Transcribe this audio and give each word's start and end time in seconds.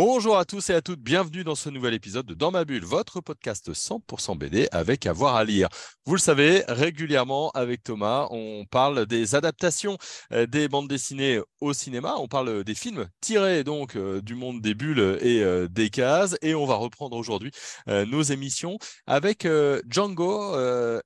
Bonjour 0.00 0.38
à 0.38 0.44
tous 0.44 0.70
et 0.70 0.74
à 0.74 0.80
toutes, 0.80 1.00
bienvenue 1.00 1.42
dans 1.42 1.56
ce 1.56 1.68
nouvel 1.70 1.92
épisode 1.92 2.24
de 2.24 2.32
Dans 2.32 2.52
ma 2.52 2.64
bulle, 2.64 2.84
votre 2.84 3.20
podcast 3.20 3.72
100% 3.72 4.38
BD 4.38 4.68
avec 4.70 5.06
avoir 5.06 5.34
à 5.34 5.42
lire. 5.42 5.68
Vous 6.06 6.14
le 6.14 6.20
savez, 6.20 6.62
régulièrement 6.68 7.50
avec 7.50 7.82
Thomas, 7.82 8.28
on 8.30 8.64
parle 8.70 9.06
des 9.06 9.34
adaptations 9.34 9.98
euh, 10.30 10.46
des 10.46 10.68
bandes 10.68 10.86
dessinées 10.86 11.40
au 11.60 11.72
cinéma, 11.72 12.14
on 12.20 12.28
parle 12.28 12.62
des 12.62 12.76
films 12.76 13.08
tirés 13.20 13.64
donc 13.64 13.96
euh, 13.96 14.22
du 14.22 14.36
monde 14.36 14.60
des 14.60 14.74
bulles 14.74 15.18
et 15.20 15.42
euh, 15.42 15.66
des 15.66 15.90
cases. 15.90 16.36
Et 16.42 16.54
on 16.54 16.64
va 16.64 16.76
reprendre 16.76 17.16
aujourd'hui 17.16 17.50
nos 17.88 18.22
émissions 18.22 18.78
avec 19.08 19.48
Django 19.88 20.54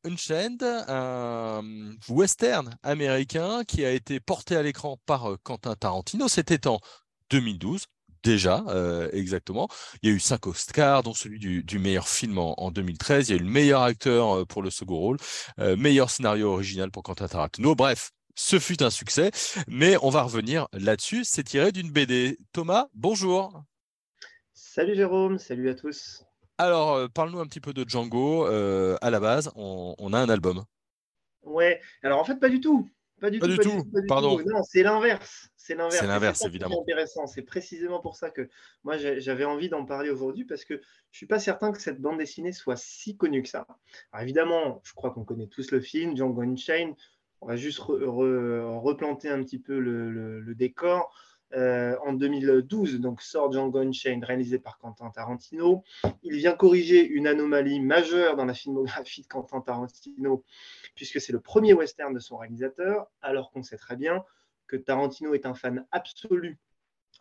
Unchained, 0.04 0.62
un 0.62 1.62
western 2.10 2.76
américain 2.82 3.64
qui 3.66 3.86
a 3.86 3.90
été 3.90 4.20
porté 4.20 4.54
à 4.54 4.62
l'écran 4.62 4.98
par 5.06 5.38
Quentin 5.44 5.76
Tarantino, 5.76 6.28
c'était 6.28 6.66
en 6.66 6.78
2012 7.30 7.86
déjà, 8.22 8.64
euh, 8.68 9.08
exactement. 9.12 9.68
Il 10.02 10.08
y 10.08 10.12
a 10.12 10.14
eu 10.14 10.20
cinq 10.20 10.46
Oscars, 10.46 11.02
dont 11.02 11.14
celui 11.14 11.38
du, 11.38 11.78
meilleur 11.78 12.08
film 12.08 12.38
en, 12.38 12.70
2013. 12.70 13.28
Il 13.28 13.32
y 13.32 13.38
a 13.38 13.40
eu 13.40 13.44
le 13.44 13.50
meilleur 13.50 13.82
acteur 13.82 14.38
euh, 14.38 14.44
pour 14.44 14.62
le 14.62 14.70
second 14.70 14.96
rôle, 14.96 15.16
euh, 15.58 15.76
meilleur 15.76 16.10
scénario 16.10 16.52
original 16.52 16.90
pour 16.90 17.02
Quentin 17.02 17.28
Tarantino. 17.28 17.74
Bref, 17.74 18.10
ce 18.34 18.58
fut 18.58 18.82
un 18.82 18.90
succès, 18.90 19.30
mais 19.68 19.96
on 20.02 20.10
va 20.10 20.22
revenir 20.22 20.68
là-dessus. 20.72 21.24
C'est 21.24 21.44
tiré 21.44 21.72
d'une 21.72 21.90
BD. 21.90 22.38
Thomas, 22.52 22.86
bonjour. 22.94 23.62
Salut 24.54 24.94
Jérôme, 24.94 25.38
salut 25.38 25.68
à 25.68 25.74
tous. 25.74 26.22
Alors, 26.58 27.08
parle-nous 27.10 27.40
un 27.40 27.46
petit 27.46 27.60
peu 27.60 27.72
de 27.72 27.88
Django. 27.88 28.46
à 28.46 29.10
la 29.10 29.20
base, 29.20 29.50
on, 29.56 29.94
on 29.98 30.12
a 30.12 30.18
un 30.18 30.28
album. 30.28 30.64
Ouais, 31.42 31.80
alors 32.02 32.20
en 32.20 32.24
fait, 32.24 32.36
pas 32.36 32.48
du 32.48 32.60
tout. 32.60 32.88
Pas 33.22 33.30
du, 33.30 33.38
tout, 33.38 33.84
pardon. 34.08 34.36
Non, 34.44 34.64
c'est 34.64 34.82
l'inverse. 34.82 35.48
C'est 35.56 35.76
l'inverse. 35.76 35.96
C'est 36.00 36.08
l'inverse, 36.08 36.44
évidemment. 36.44 36.74
C'est 36.74 36.92
intéressant. 36.92 37.26
C'est 37.28 37.42
précisément 37.42 38.00
pour 38.00 38.16
ça 38.16 38.30
que 38.30 38.48
moi, 38.82 38.96
j'avais 38.98 39.44
envie 39.44 39.68
d'en 39.68 39.84
parler 39.84 40.10
aujourd'hui 40.10 40.44
parce 40.44 40.64
que 40.64 40.74
je 40.74 40.80
ne 40.80 41.16
suis 41.16 41.26
pas 41.26 41.38
certain 41.38 41.70
que 41.70 41.80
cette 41.80 42.00
bande 42.00 42.18
dessinée 42.18 42.50
soit 42.50 42.74
si 42.74 43.16
connue 43.16 43.44
que 43.44 43.48
ça. 43.48 43.64
Alors, 44.10 44.24
évidemment, 44.24 44.80
je 44.82 44.92
crois 44.94 45.12
qu'on 45.12 45.22
connaît 45.22 45.46
tous 45.46 45.70
le 45.70 45.80
film, 45.80 46.16
Django 46.16 46.42
Unchained. 46.42 46.96
On 47.40 47.46
va 47.46 47.54
juste 47.54 47.78
replanter 47.78 49.28
un 49.28 49.40
petit 49.44 49.60
peu 49.60 49.78
le 49.78 50.54
décor. 50.56 51.16
Euh, 51.54 51.96
en 52.02 52.14
2012, 52.14 53.00
donc 53.00 53.20
sort 53.20 53.52
Django 53.52 53.78
Unchained, 53.78 54.24
réalisé 54.24 54.58
par 54.58 54.78
Quentin 54.78 55.10
Tarantino. 55.10 55.84
Il 56.22 56.36
vient 56.36 56.54
corriger 56.54 57.06
une 57.06 57.26
anomalie 57.26 57.78
majeure 57.78 58.36
dans 58.36 58.46
la 58.46 58.54
filmographie 58.54 59.22
de 59.22 59.26
Quentin 59.26 59.60
Tarantino, 59.60 60.44
puisque 60.94 61.20
c'est 61.20 61.32
le 61.32 61.40
premier 61.40 61.74
western 61.74 62.14
de 62.14 62.20
son 62.20 62.38
réalisateur, 62.38 63.06
alors 63.20 63.50
qu'on 63.50 63.62
sait 63.62 63.76
très 63.76 63.96
bien 63.96 64.24
que 64.66 64.76
Tarantino 64.76 65.34
est 65.34 65.44
un 65.44 65.54
fan 65.54 65.86
absolu 65.90 66.58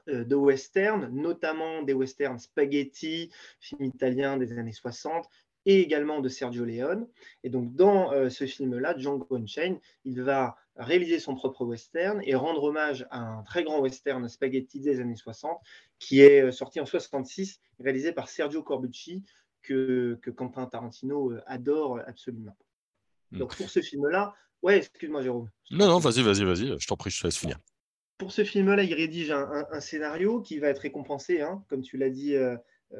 euh, 0.07 0.23
de 0.23 0.35
western, 0.35 1.09
notamment 1.11 1.81
des 1.81 1.93
westerns 1.93 2.39
spaghetti, 2.39 3.31
film 3.59 3.83
italien 3.83 4.37
des 4.37 4.57
années 4.57 4.71
60, 4.71 5.27
et 5.65 5.81
également 5.81 6.21
de 6.21 6.29
Sergio 6.29 6.63
Leone. 6.63 7.07
Et 7.43 7.49
donc, 7.49 7.75
dans 7.75 8.11
euh, 8.13 8.29
ce 8.29 8.45
film-là, 8.45 8.97
Django 8.97 9.35
Unchained, 9.35 9.79
il 10.05 10.21
va 10.21 10.55
réaliser 10.75 11.19
son 11.19 11.35
propre 11.35 11.65
western 11.65 12.21
et 12.23 12.35
rendre 12.35 12.63
hommage 12.63 13.05
à 13.11 13.19
un 13.19 13.43
très 13.43 13.63
grand 13.63 13.79
western 13.79 14.27
spaghetti 14.29 14.79
des 14.79 14.99
années 14.99 15.15
60 15.15 15.59
qui 15.99 16.21
est 16.21 16.41
euh, 16.41 16.51
sorti 16.51 16.79
en 16.79 16.85
66, 16.85 17.59
réalisé 17.79 18.13
par 18.13 18.29
Sergio 18.29 18.63
Corbucci, 18.63 19.23
que, 19.61 20.17
que 20.21 20.31
Quentin 20.31 20.65
Tarantino 20.65 21.31
euh, 21.31 21.41
adore 21.45 21.99
absolument. 22.07 22.57
Hmm. 23.31 23.39
Donc, 23.39 23.55
pour 23.55 23.69
ce 23.69 23.81
film-là, 23.81 24.33
ouais, 24.61 24.77
excuse-moi, 24.77 25.21
Jérôme. 25.21 25.49
Non, 25.69 25.87
non, 25.87 25.99
vas-y, 25.99 26.21
vas-y, 26.23 26.43
vas-y, 26.43 26.79
je 26.79 26.87
t'en 26.87 26.97
prie, 26.97 27.11
je 27.11 27.21
te 27.21 27.27
laisse 27.27 27.37
finir. 27.37 27.59
Pour 28.17 28.31
ce 28.31 28.43
film-là, 28.43 28.83
il 28.83 28.93
rédige 28.93 29.31
un, 29.31 29.79
scénario 29.79 30.41
qui 30.41 30.59
va 30.59 30.67
être 30.67 30.79
récompensé, 30.79 31.41
hein, 31.41 31.63
comme 31.69 31.81
tu 31.81 31.97
l'as 31.97 32.11
dit, 32.11 32.35
euh, 32.35 32.55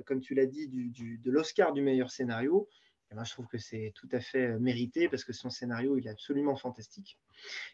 comme 0.05 0.19
tu 0.19 0.33
l'as 0.33 0.47
dit, 0.47 0.67
de 0.67 1.31
l'Oscar 1.31 1.73
du 1.73 1.81
meilleur 1.83 2.09
scénario. 2.09 2.67
Et 3.11 3.15
moi, 3.15 3.23
je 3.25 3.31
trouve 3.31 3.47
que 3.47 3.57
c'est 3.57 3.91
tout 3.95 4.07
à 4.13 4.21
fait 4.21 4.47
euh, 4.47 4.59
mérité 4.59 5.09
parce 5.09 5.25
que 5.25 5.33
son 5.33 5.49
scénario, 5.49 5.97
il 5.97 6.07
est 6.07 6.09
absolument 6.09 6.55
fantastique. 6.55 7.19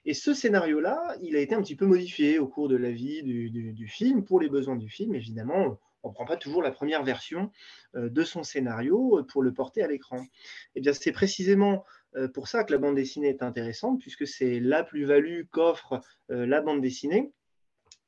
Et 0.06 0.14
ce 0.14 0.34
scénario-là, 0.34 1.16
il 1.22 1.36
a 1.36 1.40
été 1.40 1.54
un 1.54 1.62
petit 1.62 1.76
peu 1.76 1.86
modifié 1.86 2.40
au 2.40 2.48
cours 2.48 2.68
de 2.68 2.76
la 2.76 2.92
vie 2.92 3.22
du, 3.24 3.88
film, 3.88 4.24
pour 4.24 4.40
les 4.40 4.50
besoins 4.50 4.76
du 4.76 4.90
film, 4.90 5.14
évidemment. 5.14 5.80
On 6.04 6.10
ne 6.10 6.14
prend 6.14 6.26
pas 6.26 6.38
toujours 6.38 6.64
la 6.64 6.72
première 6.72 7.04
version 7.04 7.52
euh, 7.96 8.10
de 8.10 8.24
son 8.24 8.44
scénario 8.44 9.24
pour 9.30 9.44
le 9.44 9.54
porter 9.54 9.84
à 9.84 9.88
l'écran. 9.88 10.22
Et 10.22 10.28
eh 10.76 10.82
bien, 10.82 10.94
c'est 10.94 11.12
précisément 11.12 11.86
pour 12.34 12.48
ça 12.48 12.64
que 12.64 12.72
la 12.72 12.80
bande 12.80 12.96
dessinée 12.96 13.28
est 13.28 13.44
intéressante, 13.44 14.00
puisque 14.00 14.26
c'est 14.26 14.60
la 14.60 14.84
plus-value 14.84 15.44
qu'offre 15.52 16.02
la 16.30 16.62
bande 16.62 16.82
dessinée. 16.82 17.32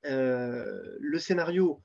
le 0.03 1.19
scénario 1.19 1.83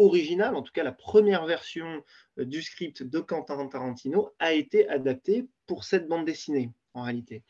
original, 0.00 0.56
en 0.56 0.62
tout 0.62 0.72
cas 0.72 0.82
la 0.82 0.92
première 0.92 1.46
version 1.46 2.02
euh, 2.38 2.44
du 2.44 2.62
script 2.62 3.02
de 3.02 3.20
Quentin 3.20 3.66
Tarantino, 3.66 4.30
a 4.38 4.52
été 4.52 4.88
adaptée 4.88 5.46
pour 5.66 5.84
cette 5.84 6.08
bande 6.08 6.24
dessinée, 6.24 6.70
en 6.94 7.02
réalité. 7.02 7.44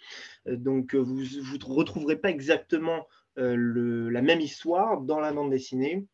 Euh, 0.48 0.56
donc, 0.56 0.94
euh, 0.94 0.98
vous 0.98 1.20
ne 1.22 1.74
retrouverez 1.74 2.16
pas 2.16 2.30
exactement 2.30 3.06
la 3.36 4.20
même 4.20 4.40
histoire 4.40 5.00
dans 5.00 5.18
la 5.18 5.32
bande 5.32 5.50
dessinée. 5.50 6.04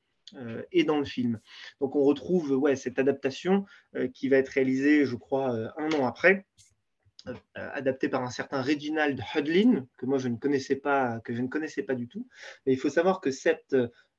et 0.70 0.84
dans 0.84 0.98
le 0.98 1.04
film. 1.04 1.40
Donc 1.80 1.96
on 1.96 2.02
retrouve 2.02 2.50
ouais, 2.52 2.76
cette 2.76 2.98
adaptation 2.98 3.64
qui 4.12 4.28
va 4.28 4.36
être 4.36 4.50
réalisée, 4.50 5.06
je 5.06 5.16
crois, 5.16 5.50
un 5.76 5.90
an 5.92 6.04
après, 6.04 6.46
adaptée 7.54 8.08
par 8.08 8.22
un 8.22 8.30
certain 8.30 8.60
Reginald 8.60 9.20
Hudlin, 9.34 9.86
que 9.96 10.06
moi 10.06 10.18
je 10.18 10.28
ne 10.28 10.36
connaissais 10.36 10.76
pas, 10.76 11.20
que 11.20 11.32
je 11.32 11.40
ne 11.42 11.48
connaissais 11.48 11.82
pas 11.82 11.94
du 11.94 12.06
tout. 12.06 12.28
Mais 12.64 12.72
il 12.72 12.78
faut 12.78 12.90
savoir 12.90 13.20
que 13.20 13.30
cette 13.30 13.74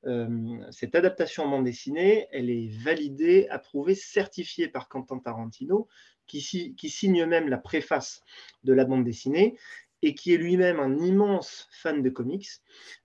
euh, 0.06 0.58
cette 0.70 0.94
adaptation 0.94 1.44
en 1.44 1.48
bande 1.48 1.64
dessinée, 1.64 2.28
elle 2.32 2.50
est 2.50 2.68
validée, 2.68 3.48
approuvée, 3.50 3.94
certifiée 3.94 4.68
par 4.68 4.88
Quentin 4.88 5.18
Tarantino, 5.18 5.88
qui, 6.26 6.40
signe 6.40 7.24
même 7.24 7.48
la 7.48 7.58
préface 7.58 8.22
de 8.64 8.72
la 8.72 8.84
bande 8.84 9.04
dessinée 9.04 9.56
et 10.02 10.14
qui 10.14 10.32
est 10.32 10.36
lui-même 10.36 10.78
un 10.78 10.96
immense 10.98 11.68
fan 11.72 12.02
de 12.02 12.10
comics, 12.10 12.48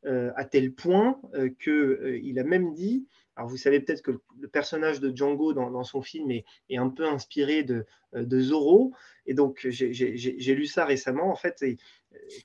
euh, 0.06 0.31
à 0.36 0.46
tel 0.46 0.74
point 0.74 1.20
euh, 1.34 1.50
qu'il 1.50 2.38
a 2.38 2.44
même 2.44 2.74
dit 2.74 3.08
alors 3.35 3.49
vous 3.49 3.57
savez 3.57 3.79
peut-être 3.79 4.03
que 4.03 4.11
le 4.39 4.47
personnage 4.47 4.99
de 4.99 5.16
Django 5.16 5.53
dans, 5.53 5.83
son 5.83 6.01
film 6.01 6.29
est, 6.31 6.45
un 6.77 6.89
peu 6.89 7.07
inspiré 7.07 7.63
de, 7.63 7.85
de 8.13 8.39
Zorro. 8.39 8.94
Et 9.25 9.33
donc 9.33 9.66
j'ai 9.69 10.55
lu 10.55 10.67
ça 10.67 10.85
récemment. 10.85 11.31
En 11.31 11.35
fait, 11.35 11.63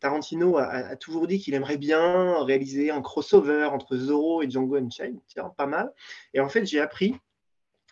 Tarantino 0.01 0.57
a, 0.57 0.97
toujours 0.97 1.27
dit 1.27 1.39
qu'il 1.39 1.55
aimerait 1.55 1.77
bien 1.77 2.43
réaliser 2.43 2.91
un 2.91 3.03
crossover 3.03 3.65
entre 3.65 3.97
Zorro 3.97 4.43
et 4.43 4.51
Django 4.51 4.77
Unchained. 4.77 5.21
Tiens, 5.27 5.53
pas 5.57 5.67
mal. 5.67 5.93
Et 6.33 6.41
en 6.41 6.49
fait, 6.49 6.65
j'ai 6.65 6.81
appris, 6.81 7.15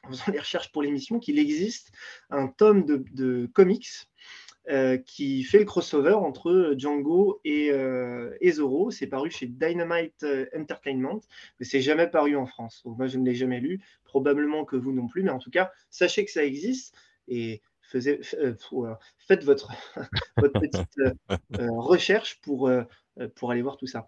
en 0.02 0.08
faisant 0.08 0.32
des 0.32 0.38
recherches 0.38 0.72
pour 0.72 0.82
l'émission, 0.82 1.18
qu'il 1.18 1.38
existe 1.38 1.92
un 2.30 2.48
tome 2.48 2.84
de, 2.86 3.50
comics 3.52 3.88
euh, 4.69 4.97
qui 4.99 5.44
fait 5.44 5.59
le 5.59 5.65
crossover 5.65 6.15
entre 6.15 6.75
Django 6.77 7.41
et, 7.44 7.71
euh, 7.71 8.37
et 8.41 8.53
Zorro. 8.53 8.91
C'est 8.91 9.06
paru 9.06 9.31
chez 9.31 9.47
Dynamite 9.47 10.22
euh, 10.25 10.47
Entertainment, 10.56 11.21
mais 11.59 11.66
c'est 11.66 11.81
jamais 11.81 12.09
paru 12.09 12.37
en 12.37 12.47
France. 12.47 12.82
Donc 12.84 12.99
moi, 12.99 13.06
je 13.06 13.19
ne 13.19 13.25
l'ai 13.25 13.34
jamais 13.34 13.60
lu, 13.60 13.81
probablement 14.05 14.65
que 14.65 14.76
vous 14.76 14.93
non 14.93 15.09
plus, 15.09 15.22
mais 15.22 15.31
en 15.31 15.38
tout 15.38 15.50
cas, 15.50 15.71
sachez 15.91 16.25
que 16.25 16.31
ça 16.31 16.44
existe. 16.44 16.94
Et 17.28 17.62
faisait, 17.87 18.21
euh, 18.38 18.55
euh, 18.72 18.94
faites 19.19 19.44
votre, 19.44 19.71
votre 20.37 20.60
petite 20.60 20.99
euh, 20.99 21.12
recherche 21.78 22.41
pour, 22.41 22.71
pour 23.34 23.50
aller 23.50 23.62
voir 23.62 23.76
tout 23.76 23.87
ça. 23.87 24.06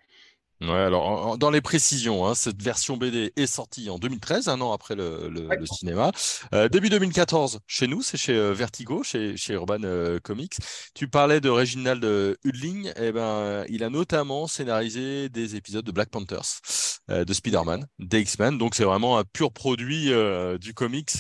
Ouais, 0.61 0.71
alors 0.71 1.39
dans 1.39 1.51
les 1.51 1.61
précisions, 1.61 2.27
hein, 2.27 2.35
cette 2.35 2.61
version 2.61 2.97
BD 2.97 3.33
est 3.37 3.47
sortie 3.47 3.91
en 3.91 3.99
2013, 3.99 4.49
un 4.49 4.61
an 4.61 4.73
après 4.73 4.97
le, 4.97 5.29
le, 5.29 5.67
cinéma. 5.67 6.11
Euh, 6.53 6.69
début 6.69 6.89
2014, 6.89 7.61
chez 7.69 7.87
nous, 7.87 8.03
c'est 8.03 8.17
chez 8.17 8.35
euh, 8.35 8.53
Vertigo, 8.53 9.05
chez, 9.05 9.37
chez 9.37 9.53
Urban 9.53 9.85
euh, 9.85 10.19
Comics. 10.19 10.57
Tu 10.95 11.07
parlais 11.07 11.41
de 11.41 11.49
Reginald 11.49 12.05
Hudling, 12.43 12.87
et 12.89 12.93
eh 13.03 13.13
ben, 13.13 13.65
il 13.69 13.85
a 13.85 13.91
notamment 13.91 14.49
scénarisé 14.49 15.29
des 15.29 15.55
épisodes 15.55 15.85
de 15.85 15.93
Black 15.93 16.11
Panthers, 16.11 16.61
de 17.09 17.33
Spider-Man, 17.33 17.87
des 17.99 18.21
X-Men. 18.21 18.59
Donc 18.59 18.75
c'est 18.75 18.85
vraiment 18.85 19.19
un 19.19 19.25
pur 19.25 19.53
produit 19.53 20.13
du 20.61 20.75
comics 20.75 21.11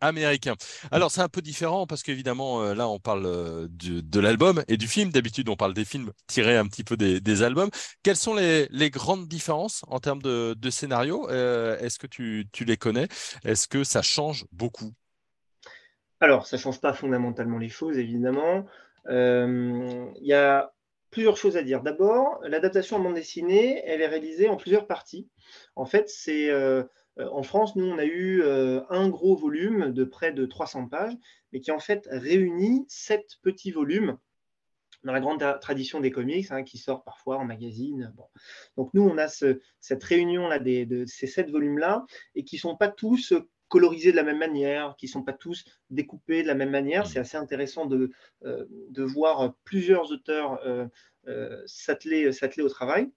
américain. 0.00 0.54
Alors 0.90 1.10
c'est 1.10 1.20
un 1.20 1.28
peu 1.28 1.42
différent 1.42 1.86
parce 1.86 2.02
qu'évidemment 2.02 2.74
là 2.74 2.88
on 2.88 2.98
parle 2.98 3.68
de, 3.70 4.20
l'album 4.20 4.62
et 4.68 4.76
du 4.76 4.88
film. 4.88 5.10
D'habitude 5.10 5.48
on 5.48 5.56
parle 5.56 5.74
des 5.74 5.84
films 5.84 6.10
tirés 6.26 6.56
un 6.56 6.66
petit 6.66 6.84
peu 6.84 6.96
des, 6.96 7.42
albums. 7.42 7.70
Quels 8.02 8.16
sont 8.16 8.34
les 8.34 8.90
grandes 8.90 9.28
différences 9.28 9.82
en 9.88 10.00
termes 10.00 10.22
de, 10.22 10.70
scénario, 10.70 11.28
euh, 11.30 11.78
est-ce 11.78 11.98
que 11.98 12.06
tu, 12.06 12.46
les 12.64 12.76
connais? 12.76 13.08
Est-ce 13.44 13.68
que 13.68 13.84
ça 13.84 14.02
change 14.02 14.44
beaucoup? 14.52 14.92
Alors, 16.20 16.46
ça 16.46 16.56
ne 16.56 16.62
change 16.62 16.80
pas 16.80 16.92
fondamentalement 16.92 17.58
les 17.58 17.68
choses, 17.68 17.96
évidemment. 17.96 18.66
Euh, 19.08 20.06
il 20.20 20.26
y 20.26 20.34
a 20.34 20.72
plusieurs 21.10 21.36
choses 21.36 21.56
à 21.56 21.62
dire. 21.62 21.82
D'abord, 21.82 22.38
l'adaptation 22.42 22.96
en 22.96 23.00
bande 23.00 23.14
dessinée, 23.14 23.82
elle 23.84 24.00
est 24.00 24.06
réalisée 24.06 24.48
en 24.48 24.56
plusieurs 24.56 24.86
parties. 24.86 25.28
En 25.76 25.86
fait, 25.86 26.08
c'est 26.08 26.50
euh, 26.50 26.84
en 27.18 27.42
France, 27.42 27.74
nous, 27.76 27.86
on 27.86 27.98
a 27.98 28.04
eu 28.04 28.42
euh, 28.42 28.80
un 28.90 29.08
gros 29.08 29.36
volume 29.36 29.92
de 29.92 30.04
près 30.04 30.32
de 30.32 30.46
300 30.46 30.88
pages, 30.88 31.14
mais 31.52 31.60
qui 31.60 31.70
en 31.70 31.80
fait 31.80 32.06
réunit 32.10 32.84
sept 32.88 33.38
petits 33.42 33.70
volumes 33.70 34.18
dans 35.04 35.12
la 35.12 35.20
grande 35.20 35.42
tradition 35.60 36.00
des 36.00 36.10
comics, 36.10 36.50
hein, 36.50 36.62
qui 36.62 36.78
sort 36.78 37.04
parfois 37.04 37.38
en 37.38 37.44
magazine. 37.44 38.12
Donc 38.76 38.92
nous, 38.94 39.02
on 39.02 39.16
a 39.16 39.28
cette 39.28 40.04
réunion-là 40.04 40.58
de 40.58 41.04
ces 41.06 41.26
sept 41.26 41.50
volumes-là, 41.50 42.04
et 42.34 42.44
qui 42.44 42.56
ne 42.56 42.60
sont 42.60 42.76
pas 42.76 42.88
tous 42.88 43.32
colorisés 43.68 44.10
de 44.10 44.16
la 44.16 44.22
même 44.22 44.38
manière, 44.38 44.96
qui 44.96 45.06
ne 45.06 45.10
sont 45.10 45.22
pas 45.22 45.32
tous 45.32 45.64
découpés 45.90 46.42
de 46.42 46.48
la 46.48 46.54
même 46.54 46.70
manière. 46.70 47.06
C'est 47.06 47.18
assez 47.18 47.36
intéressant 47.36 47.86
de, 47.86 48.10
euh, 48.44 48.64
de 48.90 49.02
voir 49.02 49.54
plusieurs 49.64 50.10
auteurs 50.10 50.60
euh, 50.66 50.86
euh, 51.28 51.62
s'atteler 51.66 52.30
au 52.60 52.68
travail. 52.68 53.10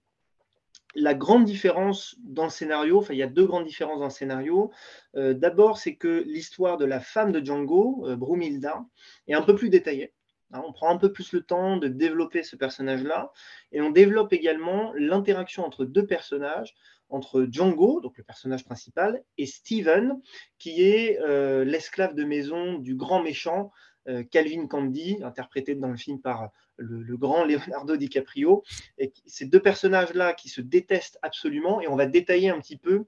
La 0.94 1.14
grande 1.14 1.46
différence 1.46 2.16
dans 2.22 2.44
le 2.44 2.50
scénario, 2.50 2.98
enfin 2.98 3.14
il 3.14 3.18
y 3.18 3.22
a 3.22 3.26
deux 3.26 3.46
grandes 3.46 3.64
différences 3.64 3.98
dans 3.98 4.04
le 4.04 4.10
scénario. 4.10 4.70
D'abord, 5.14 5.78
c'est 5.78 5.96
que 5.96 6.22
l'histoire 6.26 6.76
de 6.76 6.84
la 6.84 7.00
femme 7.00 7.32
de 7.32 7.42
Django, 7.42 8.04
Brumilda, 8.16 8.84
est 9.26 9.32
un 9.32 9.40
peu 9.40 9.54
plus 9.54 9.70
détaillée. 9.70 10.12
Hein, 10.52 10.62
on 10.66 10.72
prend 10.72 10.90
un 10.90 10.98
peu 10.98 11.12
plus 11.12 11.32
le 11.32 11.42
temps 11.42 11.78
de 11.78 11.88
développer 11.88 12.42
ce 12.42 12.56
personnage-là 12.56 13.32
et 13.72 13.80
on 13.80 13.90
développe 13.90 14.32
également 14.32 14.92
l'interaction 14.94 15.64
entre 15.64 15.84
deux 15.84 16.06
personnages, 16.06 16.74
entre 17.12 17.46
Django, 17.50 18.00
donc 18.00 18.16
le 18.18 18.24
personnage 18.24 18.64
principal, 18.64 19.22
et 19.38 19.46
Steven, 19.46 20.20
qui 20.58 20.82
est 20.82 21.20
euh, 21.20 21.64
l'esclave 21.64 22.14
de 22.14 22.24
maison 22.24 22.78
du 22.78 22.94
grand 22.94 23.22
méchant 23.22 23.70
euh, 24.08 24.24
Calvin 24.24 24.66
Candy, 24.66 25.18
interprété 25.22 25.74
dans 25.74 25.88
le 25.88 25.96
film 25.96 26.20
par 26.20 26.50
le, 26.76 27.16
grand 27.16 27.44
Leonardo 27.44 27.96
DiCaprio. 27.96 28.64
Et 28.98 29.12
ces 29.26 29.46
deux 29.46 29.60
personnages-là 29.60 30.32
qui 30.32 30.48
se 30.48 30.60
détestent 30.60 31.18
absolument, 31.22 31.80
et 31.80 31.88
on 31.88 31.96
va 31.96 32.06
détailler 32.06 32.50
un 32.50 32.58
petit 32.58 32.76
peu 32.76 33.04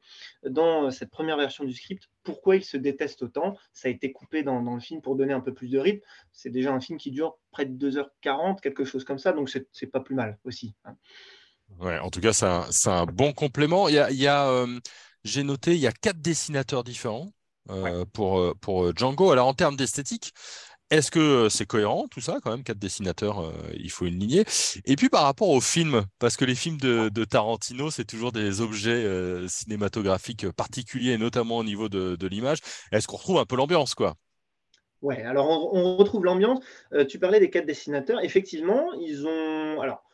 dans 0.49 0.91
cette 0.91 1.11
première 1.11 1.37
version 1.37 1.65
du 1.65 1.73
script 1.73 2.09
pourquoi 2.23 2.57
ils 2.57 2.65
se 2.65 2.77
détestent 2.77 3.23
autant. 3.23 3.57
Ça 3.73 3.89
a 3.89 3.91
été 3.91 4.13
coupé 4.13 4.43
dans, 4.43 4.61
le 4.61 4.81
film 4.81 5.01
pour 5.01 5.17
donner 5.17 5.33
un 5.33 5.41
peu 5.41 5.53
plus 5.53 5.71
de 5.71 5.79
rythme. 5.79 6.05
C'est 6.33 6.51
déjà 6.51 6.73
un 6.73 6.81
film 6.81 6.99
qui 6.99 7.11
dure 7.11 7.39
près 7.51 7.67
de 7.67 7.91
2h40, 7.91 8.61
quelque 8.61 8.85
chose 8.85 9.05
comme 9.05 9.19
ça, 9.19 9.33
donc 9.33 9.51
c'est 9.51 9.87
pas 9.87 10.01
plus 10.01 10.15
mal 10.15 10.39
aussi. 10.45 10.75
Hein. 10.85 10.97
Ouais, 11.81 11.99
en 11.99 12.11
tout 12.11 12.21
cas, 12.21 12.33
c'est 12.33 12.89
un, 12.91 13.07
bon 13.07 13.33
complément. 13.33 13.89
Il 13.89 13.95
y 13.95 14.27
a, 14.27 14.49
euh, 14.49 14.79
j'ai 15.25 15.43
noté, 15.43 15.75
il 15.75 15.81
y 15.81 15.87
a 15.87 15.93
quatre 15.93 16.21
dessinateurs 16.21 16.85
différents 16.85 17.31
euh, 17.71 18.05
pour, 18.13 18.39
euh, 18.39 18.55
pour 18.61 18.97
Django. 18.97 19.31
Alors, 19.33 19.49
en 19.49 19.55
termes 19.55 19.77
d'esthétique, 19.77 20.33
est-ce 20.91 21.11
que 21.11 21.49
c'est 21.49 21.67
cohérent 21.67 22.07
tout 22.11 22.21
ça 22.21 22.39
quand 22.43 22.51
même 22.51 22.63
Quatre 22.63 22.79
dessinateurs, 22.79 23.53
il 23.75 23.91
faut 23.91 24.07
une 24.07 24.19
lignée? 24.19 24.45
Et 24.85 24.97
puis 24.97 25.09
par 25.09 25.25
rapport 25.25 25.49
aux 25.49 25.61
films, 25.61 26.05
parce 26.19 26.37
que 26.37 26.45
les 26.45 26.55
films 26.55 26.77
de, 26.77 27.25
Tarantino, 27.25 27.91
c'est 27.91 28.05
toujours 28.05 28.33
des 28.33 28.61
objets 28.61 29.05
cinématographiques 29.49 30.49
particuliers, 30.51 31.19
notamment 31.19 31.59
au 31.59 31.65
niveau 31.65 31.89
de, 31.89 32.27
l'image. 32.27 32.59
Est-ce 32.93 33.09
qu'on 33.09 33.17
retrouve 33.17 33.39
un 33.39 33.47
peu 33.47 33.57
l'ambiance, 33.57 33.95
quoi? 33.95 34.15
Ouais, 35.03 35.23
alors 35.23 35.49
on, 35.49 35.79
on 35.79 35.97
retrouve 35.97 36.25
l'ambiance. 36.25 36.61
tu 37.09 37.19
parlais 37.19 37.41
des 37.41 37.51
quatre 37.51 37.67
dessinateurs. 37.67 38.23
Effectivement, 38.23 38.93
ils 38.93 39.27
ont. 39.27 39.81
Alors, 39.81 40.05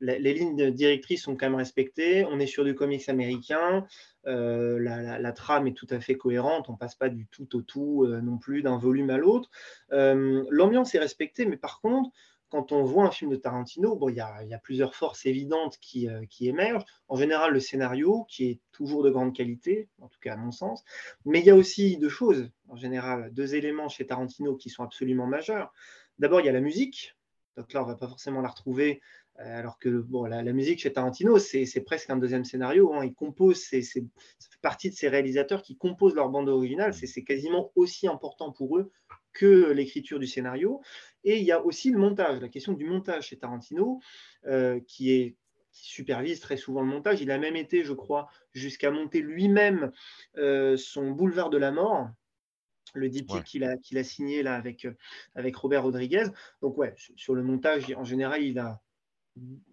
les, 0.00 0.34
lignes 0.34 0.70
directrices 0.70 1.22
sont 1.22 1.36
quand 1.36 1.46
même 1.46 1.54
respectées. 1.54 2.24
On 2.24 2.38
est 2.40 2.46
sur 2.46 2.64
du 2.64 2.74
comics 2.74 3.08
américain. 3.08 3.86
Euh, 4.26 4.78
la, 4.78 5.32
trame 5.32 5.66
est 5.66 5.72
tout 5.72 5.86
à 5.90 6.00
fait 6.00 6.16
cohérente. 6.16 6.68
On 6.68 6.76
passe 6.76 6.94
pas 6.94 7.08
du 7.08 7.26
tout 7.26 7.56
au 7.56 7.62
tout 7.62 8.04
euh, 8.04 8.20
non 8.20 8.38
plus 8.38 8.62
d'un 8.62 8.78
volume 8.78 9.10
à 9.10 9.16
l'autre. 9.16 9.50
Euh, 9.92 10.44
l'ambiance 10.50 10.94
est 10.94 10.98
respectée, 10.98 11.46
mais 11.46 11.56
par 11.56 11.80
contre, 11.80 12.10
quand 12.50 12.72
on 12.72 12.82
voit 12.82 13.04
un 13.04 13.10
film 13.10 13.30
de 13.30 13.36
Tarantino, 13.36 13.94
bon, 13.94 14.08
il 14.08 14.16
y, 14.16 14.20
a, 14.20 14.58
plusieurs 14.62 14.94
forces 14.94 15.26
évidentes 15.26 15.76
qui, 15.82 16.08
qui, 16.30 16.48
émergent. 16.48 16.84
En 17.06 17.16
général, 17.16 17.52
le 17.52 17.60
scénario, 17.60 18.24
qui 18.26 18.46
est 18.48 18.60
toujours 18.72 19.02
de 19.02 19.10
grande 19.10 19.34
qualité, 19.36 19.90
en 20.00 20.08
tout 20.08 20.18
cas 20.18 20.32
à 20.32 20.36
mon 20.36 20.50
sens. 20.50 20.82
Mais 21.26 21.40
il 21.40 21.44
y 21.44 21.50
a 21.50 21.54
aussi 21.54 21.98
deux 21.98 22.08
choses, 22.08 22.50
en 22.68 22.76
général, 22.76 23.34
deux 23.34 23.54
éléments 23.54 23.90
chez 23.90 24.06
Tarantino 24.06 24.56
qui 24.56 24.70
sont 24.70 24.82
absolument 24.82 25.26
majeurs. 25.26 25.74
D'abord, 26.18 26.40
il 26.40 26.46
y 26.46 26.48
a 26.48 26.52
la 26.52 26.62
musique. 26.62 27.18
Donc 27.58 27.72
là, 27.72 27.82
on 27.82 27.86
ne 27.86 27.90
va 27.90 27.96
pas 27.96 28.08
forcément 28.08 28.40
la 28.40 28.48
retrouver 28.48 29.02
alors 29.38 29.78
que 29.78 29.88
bon, 29.88 30.24
la, 30.24 30.42
musique 30.52 30.80
chez 30.80 30.92
Tarantino, 30.92 31.38
c'est 31.38 31.80
presque 31.84 32.10
un 32.10 32.16
deuxième 32.16 32.44
scénario. 32.44 32.92
Hein. 32.94 33.04
Il 33.04 33.14
compose, 33.14 33.62
ça 33.62 33.80
fait 33.80 34.04
partie 34.62 34.90
de 34.90 34.94
ces 34.94 35.08
réalisateurs 35.08 35.62
qui 35.62 35.76
composent 35.76 36.14
leur 36.14 36.28
bande 36.28 36.48
originale. 36.48 36.92
C'est 36.92 37.24
quasiment 37.24 37.70
aussi 37.76 38.08
important 38.08 38.50
pour 38.50 38.78
eux 38.78 38.90
que 39.32 39.70
l'écriture 39.70 40.18
du 40.18 40.26
scénario. 40.26 40.80
Et 41.22 41.38
il 41.38 41.44
y 41.44 41.52
a 41.52 41.64
aussi 41.64 41.90
le 41.90 41.98
montage, 41.98 42.40
la 42.40 42.48
question 42.48 42.72
du 42.72 42.84
montage 42.84 43.28
chez 43.28 43.38
Tarantino, 43.38 44.00
euh, 44.46 44.80
qui 44.86 45.12
est 45.12 45.36
supervise 45.70 46.40
très 46.40 46.56
souvent 46.56 46.80
le 46.80 46.88
montage. 46.88 47.20
Il 47.20 47.30
a 47.30 47.38
même 47.38 47.54
été, 47.54 47.84
je 47.84 47.92
crois, 47.92 48.28
jusqu'à 48.52 48.90
monter 48.90 49.20
lui-même 49.20 49.92
euh, 50.36 50.76
son 50.76 51.12
Boulevard 51.12 51.50
de 51.50 51.58
la 51.58 51.70
Mort, 51.70 52.08
le 52.94 53.08
diptyque 53.08 53.44
qu'il 53.44 53.64
a, 53.64 53.70
a, 53.70 54.02
signé 54.02 54.42
là 54.42 54.56
avec, 54.56 54.88
avec 55.36 55.54
Robert 55.54 55.84
Rodriguez. 55.84 56.24
Donc 56.60 56.76
ouais, 56.76 56.94
sur 56.96 57.36
le 57.36 57.44
montage, 57.44 57.84
en 57.96 58.04
général, 58.04 58.42
il 58.42 58.58
a, 58.58 58.80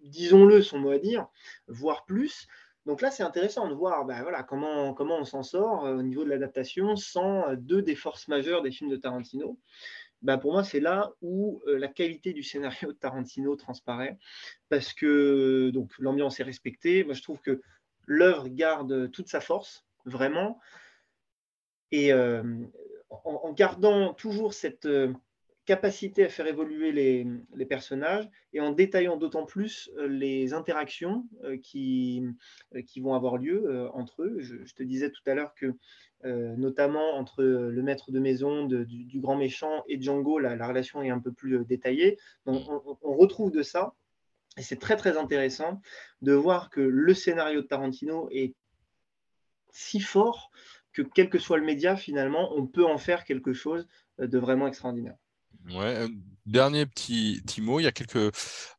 disons-le, 0.02 0.62
son 0.62 0.78
mot 0.78 0.90
à 0.90 0.98
dire, 0.98 1.26
voire 1.68 2.04
plus. 2.04 2.48
Donc 2.86 3.00
là, 3.00 3.10
c'est 3.10 3.24
intéressant 3.24 3.68
de 3.68 3.74
voir 3.74 4.04
ben 4.04 4.22
voilà, 4.22 4.44
comment, 4.44 4.94
comment 4.94 5.18
on 5.18 5.24
s'en 5.24 5.42
sort 5.42 5.84
euh, 5.84 5.96
au 5.96 6.02
niveau 6.02 6.24
de 6.24 6.30
l'adaptation 6.30 6.94
sans 6.94 7.48
euh, 7.48 7.56
deux 7.56 7.82
des 7.82 7.96
forces 7.96 8.28
majeures 8.28 8.62
des 8.62 8.70
films 8.70 8.90
de 8.90 8.96
Tarantino. 8.96 9.58
Ben 10.22 10.38
pour 10.38 10.52
moi, 10.52 10.62
c'est 10.62 10.80
là 10.80 11.12
où 11.20 11.62
euh, 11.66 11.78
la 11.78 11.88
qualité 11.88 12.32
du 12.32 12.44
scénario 12.44 12.92
de 12.92 12.96
Tarantino 12.96 13.56
transparaît, 13.56 14.18
parce 14.68 14.92
que 14.92 15.70
donc 15.70 15.92
l'ambiance 15.98 16.38
est 16.38 16.44
respectée. 16.44 17.02
Moi, 17.02 17.14
je 17.14 17.22
trouve 17.22 17.40
que 17.40 17.60
l'œuvre 18.06 18.46
garde 18.48 19.10
toute 19.10 19.28
sa 19.28 19.40
force, 19.40 19.84
vraiment, 20.04 20.60
et 21.90 22.12
en, 22.12 23.52
gardant 23.52 24.12
toujours 24.14 24.54
cette, 24.54 24.88
capacité 25.66 26.24
à 26.24 26.28
faire 26.28 26.46
évoluer 26.46 26.92
les, 26.92 27.66
personnages 27.66 28.30
et 28.52 28.60
en 28.60 28.70
détaillant 28.70 29.16
d'autant 29.16 29.44
plus 29.44 29.90
euh, 29.98 30.06
les 30.06 30.54
interactions 30.54 31.26
euh, 31.42 31.58
qui, 31.58 32.24
euh, 32.74 32.82
qui 32.82 33.00
vont 33.00 33.14
avoir 33.14 33.36
lieu 33.36 33.90
entre 33.92 34.22
eux. 34.22 34.36
Je, 34.38 34.72
te 34.74 34.82
disais 34.82 35.10
tout 35.10 35.22
à 35.26 35.34
l'heure 35.34 35.54
que, 35.54 35.74
notamment 36.24 37.14
entre 37.14 37.44
le 37.44 37.82
maître 37.82 38.10
de 38.10 38.18
maison 38.18 38.64
du, 38.64 39.20
grand 39.20 39.36
méchant 39.36 39.84
et 39.86 40.00
Django, 40.00 40.38
la, 40.38 40.66
relation 40.66 41.02
est 41.02 41.10
un 41.10 41.20
peu 41.20 41.32
plus 41.32 41.64
détaillée. 41.64 42.18
Donc, 42.46 42.68
on, 42.68 42.98
on 43.02 43.16
retrouve 43.16 43.50
de 43.50 43.62
ça. 43.62 43.94
Et 44.58 44.62
c'est 44.62 44.80
très 44.80 44.96
très 44.96 45.18
intéressant 45.18 45.80
de 46.22 46.32
voir 46.32 46.70
que 46.70 46.80
le 46.80 47.14
scénario 47.14 47.60
de 47.60 47.66
Tarantino 47.66 48.28
est 48.32 48.54
si 49.70 50.00
fort 50.00 50.50
que 50.92 51.02
quel 51.02 51.28
que 51.28 51.38
soit 51.38 51.58
le 51.58 51.64
média, 51.64 51.96
finalement, 51.96 52.54
on 52.56 52.66
peut 52.66 52.86
en 52.86 52.98
faire 52.98 53.24
quelque 53.24 53.52
chose 53.52 53.86
de 54.18 54.38
vraiment 54.38 54.66
extraordinaire. 54.66 55.16
Ouais, 55.74 56.06
dernier 56.46 56.86
petit, 56.86 57.42
mot, 57.58 57.80
il 57.80 57.84
y 57.84 57.86
a 57.86 57.92
quelques 57.92 58.32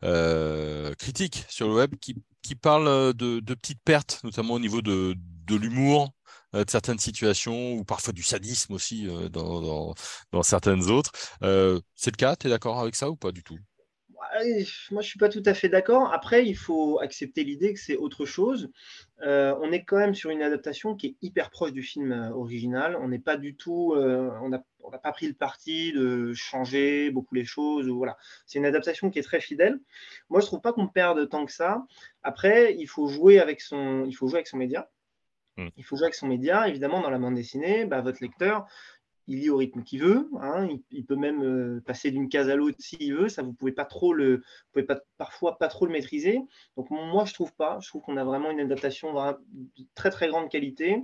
euh, 0.03 0.93
critiques 0.95 1.45
sur 1.49 1.67
le 1.67 1.75
web 1.75 1.95
qui, 1.99 2.15
qui 2.41 2.55
parlent 2.55 2.87
euh, 2.87 3.13
de, 3.13 3.39
de, 3.39 3.53
petites 3.53 3.81
pertes, 3.83 4.21
notamment 4.23 4.53
au 4.53 4.59
niveau 4.59 4.81
de, 4.81 5.15
de 5.17 5.55
l'humour, 5.55 6.13
euh, 6.55 6.63
de 6.63 6.69
certaines 6.69 6.99
situations, 6.99 7.73
ou 7.73 7.83
parfois 7.83 8.13
du 8.13 8.23
sadisme 8.23 8.73
aussi 8.73 9.07
dans, 9.31 9.93
dans, 10.31 10.43
certaines 10.43 10.89
autres. 10.89 11.11
c'est 11.41 12.11
le 12.11 12.17
cas, 12.17 12.35
tu 12.35 12.47
es 12.47 12.49
d'accord 12.49 12.79
avec 12.79 12.95
ça 12.95 13.09
ou 13.09 13.15
pas 13.15 13.31
du 13.31 13.43
tout? 13.43 13.57
Moi, 14.91 15.01
je 15.01 15.07
suis 15.07 15.19
pas 15.19 15.29
tout 15.29 15.43
à 15.45 15.53
fait 15.53 15.69
d'accord. 15.69 16.13
Après, 16.13 16.45
il 16.45 16.55
faut 16.55 16.99
accepter 16.99 17.43
l'idée 17.43 17.73
que 17.73 17.79
c'est 17.79 17.95
autre 17.97 18.25
chose. 18.25 18.69
on 19.21 19.71
est 19.71 19.83
quand 19.83 19.97
même 19.97 20.15
sur 20.15 20.29
une 20.29 20.41
adaptation 20.41 20.95
qui 20.95 21.07
est 21.07 21.15
hyper 21.21 21.49
proche 21.49 21.71
du 21.71 21.81
film 21.81 22.31
original. 22.33 22.97
On 23.01 23.07
n'est 23.07 23.19
pas 23.19 23.37
du 23.37 23.55
tout, 23.55 23.95
on 24.87 24.91
n'a 24.91 24.97
pas 24.97 25.11
pris 25.11 25.27
le 25.27 25.33
parti 25.33 25.91
de 25.91 26.33
changer 26.33 27.11
beaucoup 27.11 27.35
les 27.35 27.45
choses. 27.45 27.89
Voilà. 27.89 28.17
C'est 28.45 28.57
une 28.57 28.65
adaptation 28.65 29.09
qui 29.11 29.19
est 29.19 29.23
très 29.23 29.41
fidèle. 29.41 29.79
Moi, 30.29 30.39
je 30.39 30.45
ne 30.45 30.47
trouve 30.47 30.61
pas 30.61 30.71
qu'on 30.71 30.87
perde 30.87 31.27
tant 31.29 31.45
que 31.45 31.51
ça. 31.51 31.85
Après, 32.23 32.73
il 32.75 32.87
faut 32.87 33.07
jouer 33.07 33.39
avec 33.39 33.59
son, 33.61 34.05
il 34.05 34.13
faut 34.13 34.27
jouer 34.27 34.37
avec 34.37 34.47
son 34.47 34.57
média. 34.57 34.89
Hmm. 35.57 35.67
Il 35.75 35.83
faut 35.83 35.97
jouer 35.97 36.05
avec 36.05 36.15
son 36.15 36.27
média. 36.27 36.67
Évidemment, 36.69 37.01
dans 37.01 37.09
la 37.09 37.19
bande 37.19 37.35
dessinée, 37.35 37.85
bah, 37.85 38.01
votre 38.01 38.19
lecteur, 38.21 38.65
il 39.27 39.39
lit 39.39 39.49
au 39.49 39.57
rythme 39.57 39.83
qu'il 39.83 40.01
veut. 40.01 40.29
Hein. 40.41 40.69
il, 40.91 41.05
peut 41.05 41.15
même 41.15 41.43
euh, 41.43 41.81
passer 41.85 42.11
d'une 42.11 42.29
case 42.29 42.49
à 42.49 42.55
l'autre 42.55 42.77
s'il 42.79 43.13
veut. 43.13 43.27
Ça, 43.27 43.41
vous 43.43 43.53
pouvez 43.53 43.73
pas 43.73 43.85
trop 43.85 44.13
le, 44.13 44.37
vous 44.37 44.71
pouvez 44.71 44.85
pas, 44.85 45.01
parfois 45.17 45.57
pas 45.57 45.67
trop 45.67 45.85
le 45.85 45.91
maîtriser. 45.91 46.39
Donc 46.77 46.89
moi, 46.89 47.25
je 47.25 47.33
trouve 47.33 47.53
pas. 47.53 47.77
Je 47.81 47.89
trouve 47.89 48.01
qu'on 48.01 48.17
a 48.17 48.23
vraiment 48.23 48.49
une 48.51 48.61
adaptation 48.61 49.13
de 49.13 49.85
très 49.95 50.09
très 50.09 50.29
grande 50.29 50.49
qualité. 50.49 51.03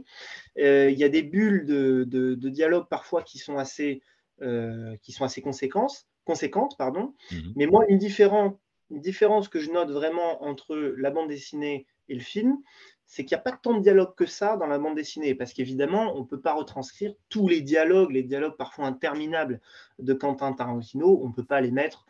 Euh, 0.57 0.89
il 0.89 0.97
y 0.97 1.03
a 1.03 1.09
des 1.09 1.23
bulles 1.23 1.65
de, 1.65 2.05
de, 2.07 2.49
dialogue 2.49 2.87
parfois 2.89 3.23
qui 3.23 3.39
sont 3.39 3.57
assez, 3.57 4.01
euh, 4.41 4.95
qui 5.01 5.11
sont 5.11 5.25
assez 5.25 5.41
conséquentes, 5.41 6.07
conséquentes, 6.23 6.77
pardon. 6.77 7.13
Mhm. 7.31 7.53
Mais 7.57 7.67
moi, 7.67 7.83
une 7.89 7.97
différence, 7.97 8.53
une 8.89 9.01
différence 9.01 9.49
que 9.49 9.59
je 9.59 9.69
note 9.71 9.89
vraiment 9.89 10.43
entre 10.43 10.75
la 10.75 11.11
bande 11.11 11.27
dessinée 11.27 11.87
et 12.09 12.13
le 12.13 12.21
film, 12.21 12.57
c'est 13.05 13.25
qu'il 13.25 13.35
n'y 13.35 13.41
a 13.41 13.43
pas 13.43 13.51
tant 13.51 13.75
de 13.75 13.81
dialogue 13.81 14.15
que 14.15 14.25
ça 14.25 14.57
dans 14.57 14.67
la 14.67 14.79
bande 14.79 14.95
dessinée, 14.95 15.35
parce 15.35 15.53
qu'évidemment, 15.53 16.15
on 16.15 16.21
ne 16.21 16.25
peut 16.25 16.39
pas 16.39 16.53
retranscrire 16.53 17.13
tous 17.29 17.47
les 17.47 17.61
dialogues, 17.61 18.11
les 18.11 18.23
dialogues 18.23 18.57
parfois 18.57 18.85
interminables 18.85 19.61
de 19.99 20.13
Quentin 20.13 20.53
Tarantino, 20.53 21.19
on 21.23 21.29
ne 21.29 21.33
peut 21.33 21.45
pas 21.45 21.61
les 21.61 21.71
mettre 21.71 22.05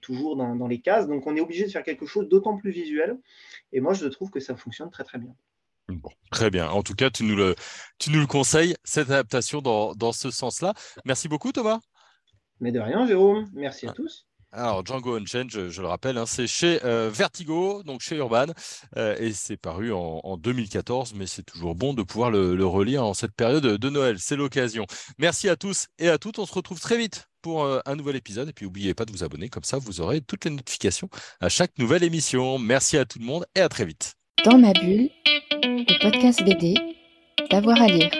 toujours 0.00 0.36
dans, 0.36 0.66
les 0.66 0.80
cases. 0.80 1.08
Donc 1.08 1.26
on 1.26 1.36
est 1.36 1.40
obligé 1.40 1.66
de 1.66 1.70
faire 1.70 1.82
quelque 1.82 2.06
chose 2.06 2.28
d'autant 2.28 2.56
plus 2.56 2.70
visuel. 2.70 3.18
Et 3.72 3.80
moi, 3.80 3.92
je 3.94 4.06
trouve 4.06 4.30
que 4.30 4.40
ça 4.40 4.56
fonctionne 4.56 4.90
très 4.90 5.04
très 5.04 5.18
bien. 5.18 5.34
Bon, 5.88 6.10
très 6.30 6.50
bien. 6.50 6.68
En 6.68 6.82
tout 6.82 6.94
cas, 6.94 7.10
tu 7.10 7.24
nous 7.24 7.36
le, 7.36 7.54
tu 7.98 8.10
nous 8.10 8.20
le 8.20 8.26
conseilles, 8.26 8.74
cette 8.84 9.10
adaptation 9.10 9.60
dans, 9.60 9.94
dans 9.94 10.12
ce 10.12 10.30
sens-là. 10.30 10.72
Merci 11.04 11.28
beaucoup, 11.28 11.52
Thomas. 11.52 11.80
Mais 12.60 12.72
de 12.72 12.80
rien, 12.80 13.06
Jérôme. 13.06 13.50
Merci 13.52 13.86
à 13.86 13.90
ah. 13.90 13.94
tous. 13.94 14.26
Alors, 14.56 14.86
Django 14.86 15.16
Unchained, 15.16 15.50
je, 15.50 15.80
le 15.80 15.88
rappelle, 15.88 16.16
hein, 16.16 16.26
c'est 16.26 16.46
chez 16.46 16.78
euh, 16.84 17.10
Vertigo, 17.12 17.82
donc 17.82 18.00
chez 18.00 18.14
Urban, 18.14 18.46
euh, 18.96 19.16
et 19.18 19.32
c'est 19.32 19.56
paru 19.56 19.92
en, 19.92 20.36
2014, 20.36 21.14
mais 21.14 21.26
c'est 21.26 21.42
toujours 21.42 21.74
bon 21.74 21.92
de 21.92 22.04
pouvoir 22.04 22.30
le, 22.30 22.64
relire 22.64 23.04
en 23.04 23.14
cette 23.14 23.32
période 23.32 23.64
de 23.64 23.90
Noël. 23.90 24.16
C'est 24.20 24.36
l'occasion. 24.36 24.86
Merci 25.18 25.48
à 25.48 25.56
tous 25.56 25.88
et 25.98 26.08
à 26.08 26.18
toutes. 26.18 26.38
On 26.38 26.46
se 26.46 26.54
retrouve 26.54 26.78
très 26.80 26.96
vite 26.96 27.28
pour 27.42 27.64
euh, 27.64 27.80
un 27.84 27.96
nouvel 27.96 28.14
épisode. 28.14 28.48
Et 28.48 28.52
puis, 28.52 28.66
n'oubliez 28.66 28.94
pas 28.94 29.04
de 29.04 29.10
vous 29.10 29.24
abonner, 29.24 29.48
comme 29.48 29.64
ça, 29.64 29.78
vous 29.78 30.00
aurez 30.00 30.20
toutes 30.20 30.44
les 30.44 30.52
notifications 30.52 31.08
à 31.40 31.48
chaque 31.48 31.76
nouvelle 31.78 32.04
émission. 32.04 32.58
Merci 32.60 32.96
à 32.96 33.04
tout 33.04 33.18
le 33.18 33.24
monde 33.24 33.46
et 33.56 33.60
à 33.60 33.68
très 33.68 33.84
vite. 33.84 34.14
Dans 34.44 34.58
ma 34.58 34.72
bulle, 34.72 35.10
le 35.62 36.00
podcast 36.00 36.44
BD, 36.44 36.74
d'avoir 37.50 37.82
à 37.82 37.88
lire. 37.88 38.10